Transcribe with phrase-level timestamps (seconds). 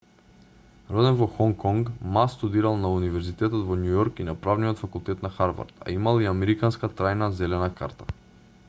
[0.93, 5.33] роден во хонг конг ма студирал на универзитетот во њујорк и на правниот факултет на
[5.37, 8.11] харвард а имал и американска трајна зелена карта